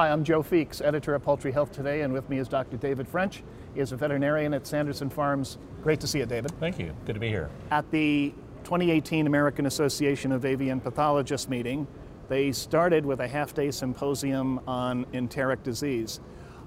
[0.00, 2.78] Hi, I'm Joe Feeks, editor of Poultry Health Today, and with me is Dr.
[2.78, 3.42] David French.
[3.74, 5.58] He is a veterinarian at Sanderson Farms.
[5.82, 6.52] Great to see you, David.
[6.58, 6.94] Thank you.
[7.04, 7.50] Good to be here.
[7.70, 8.32] At the
[8.64, 11.86] 2018 American Association of Avian Pathologists meeting,
[12.30, 16.20] they started with a half day symposium on enteric disease.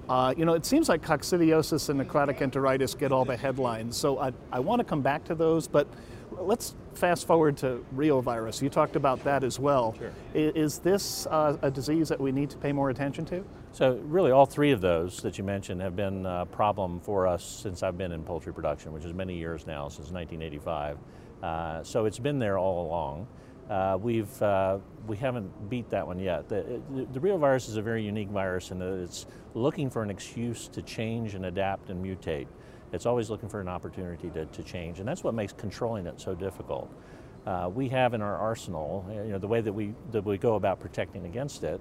[0.08, 4.20] Uh, you know, it seems like coccidiosis and necrotic enteritis get all the headlines, so
[4.20, 5.88] I, I want to come back to those, but
[6.40, 8.62] let's fast forward to reovirus.
[8.62, 9.94] You talked about that as well.
[9.98, 10.12] Sure.
[10.34, 13.44] Is, this uh, a disease that we need to pay more attention to?
[13.72, 17.44] So, really, all three of those that you mentioned have been a problem for us
[17.44, 20.98] since I've been in poultry production, which is many years now, since 1985.
[21.42, 23.26] Uh, so, it's been there all along.
[23.68, 26.48] Uh, we've uh, we haven't beat that one yet.
[26.48, 30.10] The, the, the reovirus is a very unique virus in that it's looking for an
[30.10, 32.46] excuse to change and adapt and mutate.
[32.94, 36.20] It's always looking for an opportunity to, to change, and that's what makes controlling it
[36.20, 36.88] so difficult.
[37.44, 40.54] Uh, we have in our arsenal, you know, the way that we that we go
[40.54, 41.80] about protecting against it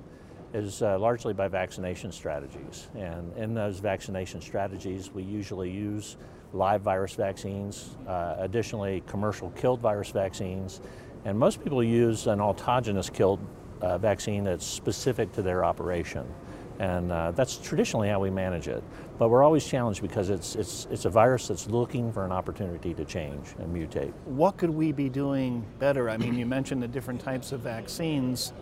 [0.53, 2.87] is uh, largely by vaccination strategies.
[2.95, 6.17] And in those vaccination strategies, we usually use
[6.51, 10.81] live virus vaccines, uh, additionally commercial killed virus vaccines,
[11.25, 13.39] and most people use an autogenous killed
[13.81, 16.25] uh, vaccine that's specific to their operation.
[16.79, 18.83] And uh, that's traditionally how we manage it.
[19.19, 22.93] But we're always challenged because it's, it's, it's a virus that's looking for an opportunity
[22.95, 24.11] to change and mutate.
[24.25, 26.09] What could we be doing better?
[26.09, 28.53] I mean, you mentioned the different types of vaccines.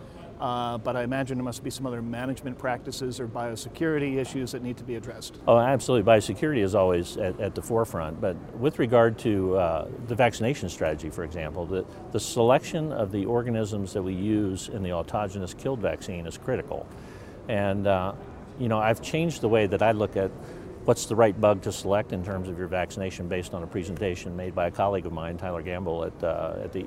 [0.41, 4.63] Uh, but I imagine there must be some other management practices or biosecurity issues that
[4.63, 5.37] need to be addressed.
[5.47, 6.11] Oh, absolutely.
[6.11, 8.19] Biosecurity is always at, at the forefront.
[8.19, 13.23] But with regard to uh, the vaccination strategy, for example, the, the selection of the
[13.25, 16.87] organisms that we use in the autogenous killed vaccine is critical.
[17.51, 18.13] And, uh,
[18.59, 20.31] you know, I've changed the way that I look at
[20.85, 24.37] what's the right bug to select in terms of your vaccination based on a presentation
[24.37, 26.85] made by a colleague of mine, Tyler Gamble, at, uh, at the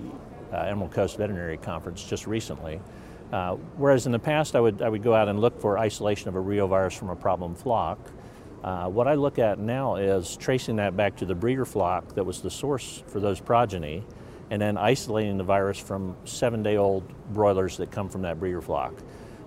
[0.55, 2.81] uh, Emerald Coast Veterinary Conference just recently.
[3.31, 6.31] Uh, whereas in the past, I would, I would go out and look for isolation
[6.31, 7.99] of a reovirus from a problem flock.
[8.63, 12.25] Uh, what I look at now is tracing that back to the breeder flock that
[12.25, 14.03] was the source for those progeny,
[14.49, 17.05] and then isolating the virus from seven day old
[17.35, 18.95] broilers that come from that breeder flock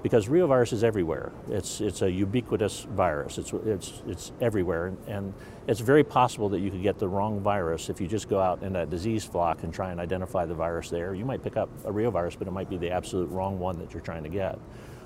[0.07, 1.33] because reovirus is everywhere.
[1.49, 3.37] It's, it's a ubiquitous virus.
[3.37, 4.87] It's, it's, it's everywhere.
[4.87, 5.33] And, and,
[5.67, 8.63] it's very possible that you could get the wrong virus if you just go out
[8.63, 11.13] in that disease flock and try and identify the virus there.
[11.13, 13.91] You might pick up a reovirus, but it might be the absolute wrong one that
[13.93, 14.57] you're trying to get.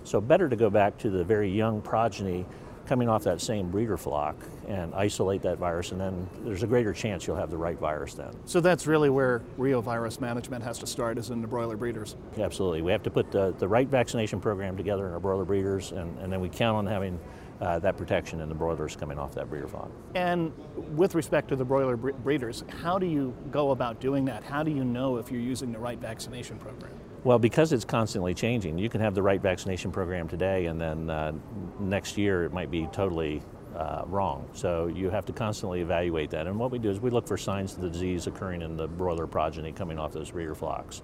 [0.03, 2.45] So better to go back to the very young progeny
[2.85, 4.35] coming off that same breeder flock
[4.67, 8.13] and isolate that virus, and then there's a greater chance you'll have the right virus
[8.13, 8.33] then.
[8.45, 12.15] So that's really where reovirus management has to start, is in the broiler breeders.
[12.37, 12.81] Absolutely.
[12.81, 16.17] We have to put the, the right vaccination program together in our broiler breeders, and,
[16.19, 17.19] and then we count on having
[17.61, 19.91] uh, that protection in the broilers coming off that breeder flock.
[20.15, 20.51] And
[20.97, 24.43] with respect to the broiler breeders, how do you go about doing that?
[24.43, 26.91] How do you know if you're using the right vaccination program?
[27.23, 31.09] Well, because it's constantly changing, you can have the right vaccination program today, and then
[31.09, 31.33] uh,
[31.79, 33.43] next year it might be totally
[33.75, 34.49] uh, wrong.
[34.53, 36.47] So you have to constantly evaluate that.
[36.47, 38.87] And what we do is we look for signs of the disease occurring in the
[38.87, 41.03] broiler progeny coming off those breeder flocks.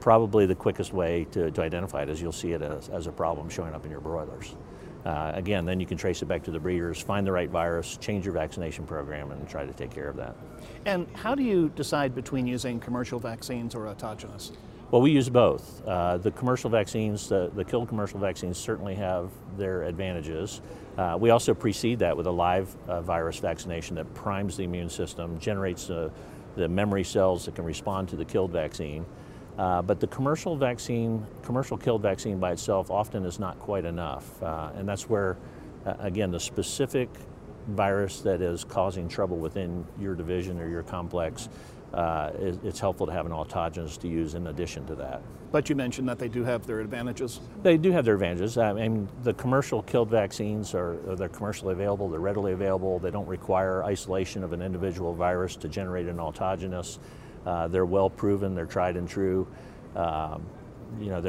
[0.00, 3.12] Probably the quickest way to, to identify it is you'll see it as, as a
[3.12, 4.56] problem showing up in your broilers.
[5.04, 7.96] Uh, again, then you can trace it back to the breeders, find the right virus,
[7.96, 10.36] change your vaccination program, and try to take care of that.
[10.84, 14.52] And how do you decide between using commercial vaccines or autogenous?
[14.90, 15.86] Well, we use both.
[15.86, 20.60] Uh, the commercial vaccines, the, the killed commercial vaccines certainly have their advantages.
[20.98, 24.90] Uh, we also precede that with a live uh, virus vaccination that primes the immune
[24.90, 26.10] system, generates uh,
[26.56, 29.06] the memory cells that can respond to the killed vaccine.
[29.60, 34.42] Uh, but the commercial vaccine, commercial killed vaccine by itself often is not quite enough.
[34.42, 35.36] Uh, and that's where,
[35.98, 37.10] again, the specific
[37.68, 41.50] virus that is causing trouble within your division or your complex
[41.92, 45.22] uh, it's helpful to have an autogenous to use in addition to that.
[45.50, 47.40] But you mentioned that they do have their advantages.
[47.62, 48.56] They do have their advantages.
[48.56, 52.08] I mean, the commercial killed vaccines are they're commercially available.
[52.08, 53.00] They're readily available.
[53.00, 56.98] They don't require isolation of an individual virus to generate an autogenous.
[57.46, 58.54] Uh, they're well proven.
[58.54, 59.46] They're tried and true.
[59.96, 60.46] Um,
[60.98, 61.20] you know,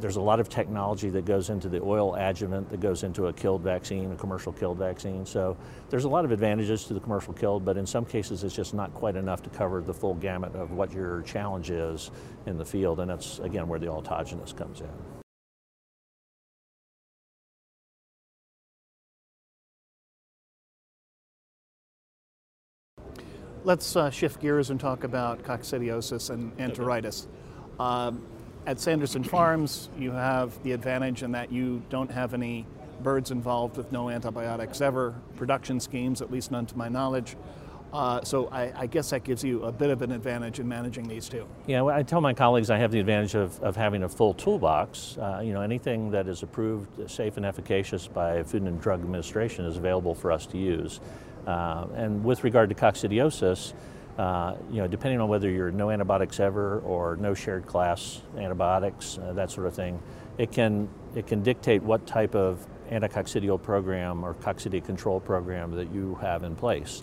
[0.00, 3.32] there's a lot of technology that goes into the oil adjuvant that goes into a
[3.32, 5.26] killed vaccine, a commercial killed vaccine.
[5.26, 5.56] So
[5.90, 8.74] there's a lot of advantages to the commercial killed, but in some cases it's just
[8.74, 12.10] not quite enough to cover the full gamut of what your challenge is
[12.46, 15.15] in the field, and that's again where the autogenous comes in.
[23.66, 27.26] Let's uh, shift gears and talk about coccidiosis and enteritis.
[27.80, 28.24] Um,
[28.64, 32.64] at Sanderson Farms, you have the advantage in that you don't have any
[33.02, 37.36] birds involved with no antibiotics ever, production schemes, at least none to my knowledge.
[37.92, 41.08] Uh, so I, I, guess that gives you a bit of an advantage in managing
[41.08, 41.46] these two.
[41.66, 44.34] Yeah, well, I tell my colleagues I have the advantage of, of having a full
[44.34, 45.18] toolbox.
[45.18, 49.64] Uh, you know, anything that is approved, safe and efficacious by Food and Drug Administration
[49.64, 51.00] is available for us to use.
[51.46, 53.72] Uh, and with regard to coccidiosis,
[54.18, 59.18] uh, you know, depending on whether you're no antibiotics ever or no shared class antibiotics,
[59.18, 60.00] uh, that sort of thing,
[60.38, 65.90] it can it can dictate what type of anticoccidial program or coccidia control program that
[65.92, 67.02] you have in place.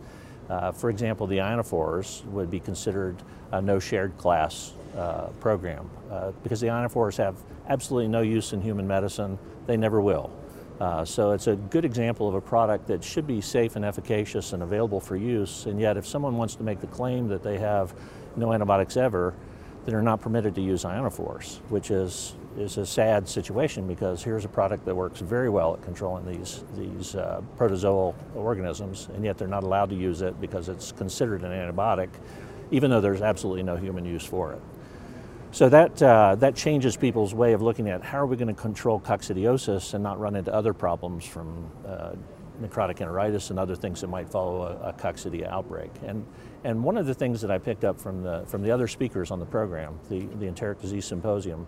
[0.49, 3.15] Uh, for example, the ionophores would be considered
[3.51, 7.37] a no shared class uh, program uh, because the ionophores have
[7.69, 9.37] absolutely no use in human medicine.
[9.67, 10.31] They never will.
[10.83, 14.51] Uh, so it's a good example of a product that should be safe and efficacious
[14.51, 15.65] and available for use.
[15.65, 17.93] And yet, if someone wants to make the claim that they have
[18.35, 19.33] no antibiotics ever,
[19.85, 24.43] then they're not permitted to use ionophores, which is is a sad situation because here's
[24.43, 29.37] a product that works very well at controlling these, these uh, protozoal organisms, and yet
[29.37, 32.09] they're not allowed to use it because it's considered an antibiotic,
[32.71, 34.61] even though there's absolutely no human use for it.
[35.53, 38.59] So that, uh, that changes people's way of looking at how are we going to
[38.59, 42.13] control coccidiosis and not run into other problems from uh,
[42.59, 45.91] necrotic enteritis and other things that might follow a, a coccidia outbreak.
[46.07, 46.25] And,
[46.63, 49.29] and one of the things that I picked up from the, from the other speakers
[49.29, 51.67] on the program, the, the Enteric Disease Symposium,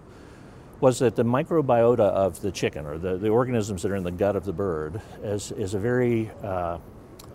[0.80, 4.12] was that the microbiota of the chicken, or the, the organisms that are in the
[4.12, 6.80] gut of the bird, is, is a very uh,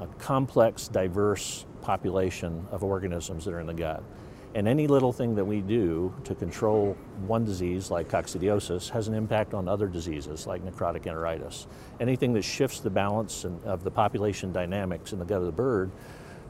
[0.00, 4.02] a complex, diverse population of organisms that are in the gut.
[4.54, 9.14] And any little thing that we do to control one disease, like coccidiosis, has an
[9.14, 11.66] impact on other diseases, like necrotic enteritis.
[12.00, 15.90] Anything that shifts the balance of the population dynamics in the gut of the bird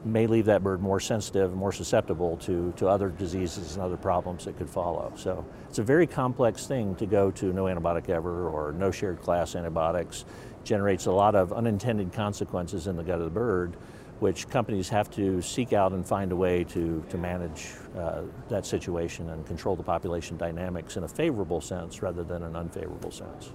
[0.02, 4.46] may leave that bird more sensitive, more susceptible to, to other diseases and other problems
[4.46, 5.12] that could follow.
[5.16, 9.20] So it's a very complex thing to go to no antibiotic ever or no shared
[9.20, 10.24] class antibiotics.
[10.64, 13.76] Generates a lot of unintended consequences in the gut of the bird,
[14.20, 18.66] which companies have to seek out and find a way to, to manage uh, that
[18.66, 23.52] situation and control the population dynamics in a favorable sense rather than an unfavorable sense.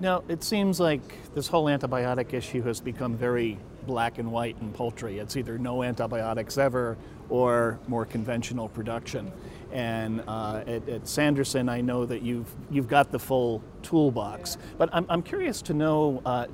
[0.00, 1.02] Now, it seems like
[1.34, 5.18] this whole antibiotic issue has become very black and white in poultry.
[5.18, 6.96] It's either no antibiotics ever
[7.28, 9.30] or more conventional production.
[9.72, 14.58] And uh, at, at, Sanderson, I know that you've you've got the full toolbox.
[14.78, 16.46] But I'm, I'm curious to know uh,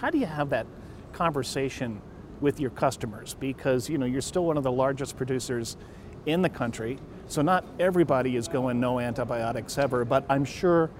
[0.00, 0.66] how do you have that
[1.12, 2.00] conversation
[2.40, 3.34] with your customers?
[3.38, 5.76] Because you know you're still one of the largest producers
[6.26, 10.04] in the country, so not everybody is going no antibiotics ever.
[10.04, 10.90] But I'm sure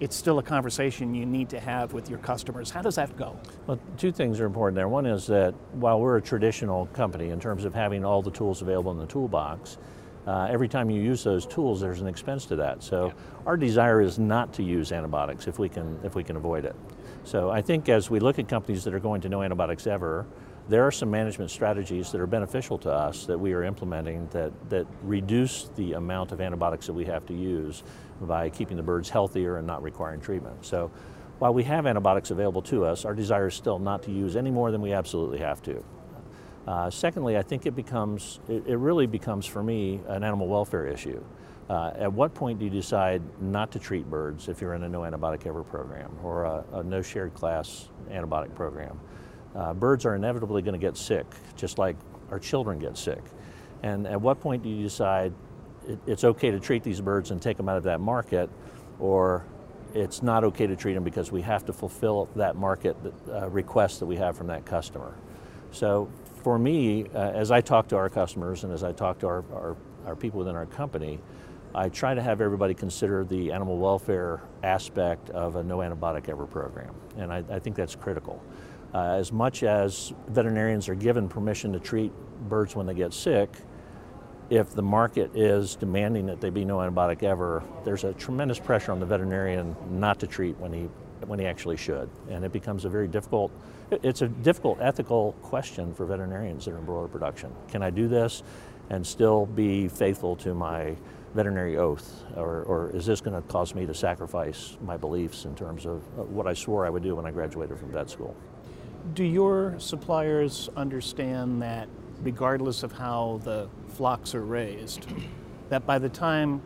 [0.00, 2.70] it's still a conversation you need to have with your customers.
[2.70, 3.38] How does that go?
[3.66, 4.88] Well, two things are important there.
[4.88, 8.62] One is that while we're a traditional company in terms of having all the tools
[8.62, 9.76] available in the toolbox,
[10.26, 12.82] uh, every time you use those tools, there's an expense to that.
[12.82, 13.12] So yeah.
[13.46, 16.76] our desire is not to use antibiotics if we can if we can avoid it.
[17.24, 20.26] So I think as we look at companies that are going to no antibiotics ever,
[20.68, 24.52] there are some management strategies that are beneficial to us that we are implementing that,
[24.70, 27.82] that reduce the amount of antibiotics that we have to use
[28.20, 30.64] by keeping the birds healthier and not requiring treatment.
[30.64, 30.90] So
[31.38, 34.50] while we have antibiotics available to us, our desire is still not to use any
[34.50, 35.82] more than we absolutely have to.
[36.66, 40.86] Uh, secondly, I think it becomes, it, it, really becomes for me an animal welfare
[40.86, 41.24] issue.
[41.70, 44.88] Uh, at what point do you decide not to treat birds if you're in a
[44.88, 49.00] no antibiotic ever program or a, a no shared class antibiotic program?
[49.54, 51.26] Uh, birds are inevitably going to get sick,
[51.56, 51.96] just like
[52.30, 53.22] our children get sick.
[53.82, 55.32] And at what point do you decide
[55.86, 58.50] it, it's okay to treat these birds and take them out of that market,
[58.98, 59.44] or
[59.94, 62.96] it's not okay to treat them because we have to fulfill that market
[63.28, 65.16] uh, request that we have from that customer?
[65.72, 66.08] So
[66.42, 69.44] for me, uh, as I talk to our customers and as I talk to our,
[69.52, 69.76] our,
[70.06, 71.18] our people within our company,
[71.74, 76.44] I try to have everybody consider the animal welfare aspect of a no antibiotic ever
[76.44, 78.42] program, and I, I think that's critical.
[78.92, 82.12] Uh, as much as veterinarians are given permission to treat
[82.48, 83.50] birds when they get sick,
[84.50, 88.90] if the market is demanding that they be no antibiotic ever, there's a tremendous pressure
[88.90, 90.88] on the veterinarian not to treat when he
[91.26, 93.52] when he actually should, and it becomes a very difficult.
[93.90, 97.52] It's a difficult ethical question for veterinarians that are in broiler production.
[97.68, 98.42] Can I do this
[98.88, 100.96] and still be faithful to my
[101.34, 105.54] veterinary oath, or, or is this going to cause me to sacrifice my beliefs in
[105.54, 108.34] terms of what I swore I would do when I graduated from vet school?
[109.14, 111.88] Do your suppliers understand that
[112.22, 115.06] regardless of how the flocks are raised,
[115.68, 116.62] that by the time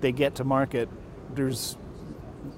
[0.00, 0.88] they get to market,
[1.34, 1.76] there's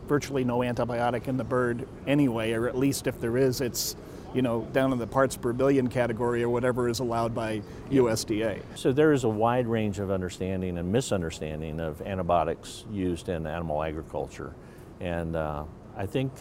[0.06, 3.96] virtually no antibiotic in the bird anyway, or at least if there is, it's
[4.34, 8.60] you know, down in the parts per billion category or whatever is allowed by USDA.
[8.74, 13.82] So there is a wide range of understanding and misunderstanding of antibiotics used in animal
[13.82, 14.54] agriculture.
[15.00, 15.64] And uh,
[15.96, 16.32] I think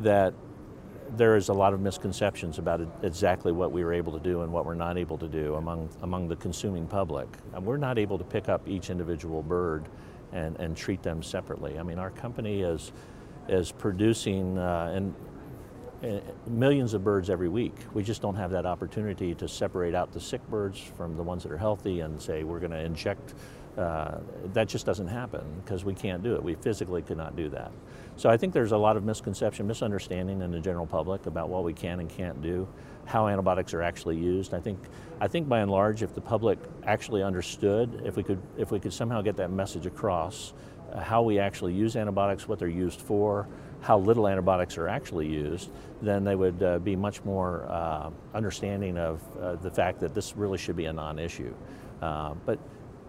[0.00, 0.32] that
[1.16, 4.52] there is a lot of misconceptions about exactly what we were able to do and
[4.52, 7.28] what we're not able to do among, among the consuming public.
[7.54, 9.88] And we're not able to pick up each individual bird
[10.32, 11.78] and, and treat them separately.
[11.78, 12.92] I mean, our company is,
[13.48, 15.14] is producing uh, and,
[16.46, 17.74] millions of birds every week.
[17.92, 21.42] We just don't have that opportunity to separate out the sick birds from the ones
[21.42, 23.34] that are healthy and say we're going to inject
[23.78, 24.18] uh,
[24.54, 26.42] that just doesn't happen because we can't do it.
[26.42, 27.70] We physically could not do that.
[28.16, 31.62] So I think there's a lot of misconception, misunderstanding in the general public about what
[31.62, 32.66] we can and can't do,
[33.04, 34.52] how antibiotics are actually used.
[34.52, 34.80] I think,
[35.20, 38.80] I think by and large, if the public actually understood, if we could, if we
[38.80, 43.00] could somehow get that message across, uh, how we actually use antibiotics, what they're used
[43.00, 43.48] for,
[43.80, 45.70] how little antibiotics are actually used,
[46.02, 50.36] then they would uh, be much more uh, understanding of uh, the fact that this
[50.36, 51.54] really should be a non-issue.
[52.02, 52.58] Uh, but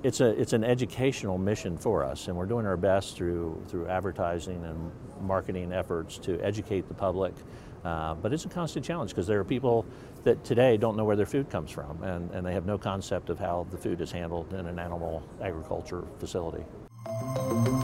[0.04, 3.88] it's, a, it's an educational mission for us, and we're doing our best through, through
[3.88, 7.34] advertising and marketing efforts to educate the public.
[7.84, 9.86] Uh, but it's a constant challenge because there are people
[10.24, 13.30] that today don't know where their food comes from, and, and they have no concept
[13.30, 16.64] of how the food is handled in an animal agriculture facility.
[17.06, 17.79] Música